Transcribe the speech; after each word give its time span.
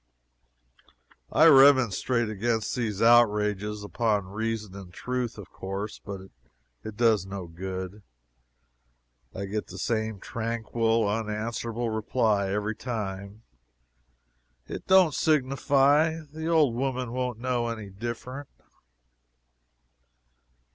I 1.31 1.45
remonstrate 1.45 2.27
against 2.27 2.75
these 2.75 3.03
outrages 3.03 3.83
upon 3.83 4.25
reason 4.25 4.73
and 4.75 4.91
truth, 4.91 5.37
of 5.37 5.51
course, 5.51 6.01
but 6.03 6.21
it 6.83 6.97
does 6.97 7.27
no 7.27 7.45
good. 7.45 8.01
I 9.35 9.45
get 9.45 9.67
the 9.67 9.77
same 9.77 10.19
tranquil, 10.19 11.07
unanswerable 11.07 11.91
reply 11.91 12.49
every 12.51 12.75
time: 12.75 13.43
"It 14.65 14.87
don't 14.87 15.13
signify 15.13 16.21
the 16.33 16.47
old 16.47 16.73
woman 16.73 17.11
won't 17.11 17.37
know 17.37 17.67
any 17.67 17.91
different." 17.91 18.49